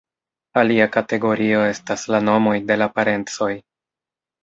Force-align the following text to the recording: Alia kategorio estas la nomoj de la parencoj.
Alia 0.61 0.87
kategorio 0.95 1.61
estas 1.75 2.07
la 2.17 2.25
nomoj 2.33 2.57
de 2.73 2.81
la 2.85 2.91
parencoj. 2.99 3.55